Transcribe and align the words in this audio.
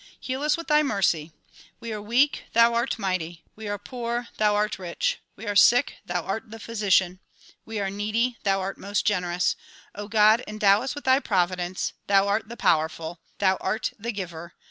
Heal 0.19 0.41
us 0.41 0.57
with 0.57 0.65
thy 0.65 0.81
mercy. 0.81 1.31
We 1.79 1.93
are 1.93 2.01
weak; 2.01 2.45
thou 2.53 2.73
art 2.73 2.97
mighty. 2.97 3.43
We 3.55 3.67
are 3.67 3.77
poor; 3.77 4.29
thou 4.37 4.55
art 4.55 4.79
rich. 4.79 5.19
W^e 5.37 5.47
are 5.47 5.55
sick; 5.55 5.97
thou 6.07 6.23
art 6.23 6.49
the 6.49 6.57
physician. 6.57 7.19
We 7.65 7.77
are 7.79 7.91
needy; 7.91 8.39
thou 8.41 8.61
art 8.61 8.79
most 8.79 9.05
generous. 9.05 9.55
God! 9.95 10.43
endow 10.47 10.81
us 10.81 10.95
with 10.95 11.03
thy 11.03 11.19
providence. 11.19 11.93
Thou 12.07 12.27
art 12.27 12.49
the 12.49 12.57
powerful! 12.57 13.19
Thou 13.37 13.57
art 13.57 13.91
the 13.99 14.11
giver 14.11 14.55